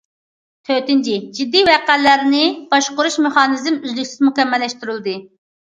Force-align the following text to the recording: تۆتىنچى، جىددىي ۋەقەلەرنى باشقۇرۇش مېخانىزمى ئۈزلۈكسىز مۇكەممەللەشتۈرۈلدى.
تۆتىنچى، 0.69 1.17
جىددىي 1.41 1.67
ۋەقەلەرنى 1.69 2.49
باشقۇرۇش 2.73 3.21
مېخانىزمى 3.29 3.79
ئۈزلۈكسىز 3.87 4.29
مۇكەممەللەشتۈرۈلدى. 4.31 5.21